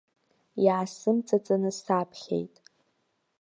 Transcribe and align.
Иаасымҵаҵаны 0.65 1.71
саԥхьеит. 1.79 2.55